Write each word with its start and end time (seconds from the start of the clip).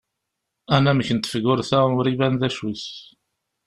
Anamek 0.75 1.09
n 1.13 1.17
tefgurt-a 1.19 1.79
ur 1.99 2.05
iban 2.11 2.35
d 2.39 2.41
acu-t. 2.47 2.85